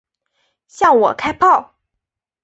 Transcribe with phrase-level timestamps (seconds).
[0.67, 1.75] 向我开炮！